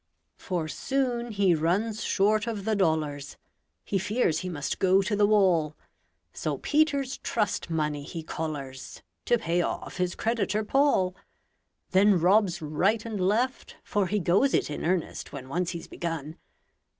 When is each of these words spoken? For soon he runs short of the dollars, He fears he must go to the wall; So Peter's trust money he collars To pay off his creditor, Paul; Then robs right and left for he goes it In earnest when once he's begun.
For 0.39 0.67
soon 0.67 1.29
he 1.31 1.53
runs 1.53 2.03
short 2.03 2.47
of 2.47 2.65
the 2.65 2.75
dollars, 2.75 3.37
He 3.85 3.99
fears 3.99 4.39
he 4.39 4.49
must 4.49 4.79
go 4.79 5.03
to 5.03 5.15
the 5.15 5.27
wall; 5.27 5.75
So 6.33 6.57
Peter's 6.57 7.19
trust 7.19 7.69
money 7.69 8.01
he 8.01 8.23
collars 8.23 9.03
To 9.25 9.37
pay 9.37 9.61
off 9.61 9.97
his 9.97 10.15
creditor, 10.15 10.63
Paul; 10.63 11.15
Then 11.91 12.19
robs 12.19 12.63
right 12.63 13.05
and 13.05 13.21
left 13.21 13.75
for 13.83 14.07
he 14.07 14.17
goes 14.19 14.55
it 14.55 14.71
In 14.71 14.83
earnest 14.85 15.31
when 15.33 15.49
once 15.49 15.69
he's 15.69 15.87
begun. 15.87 16.39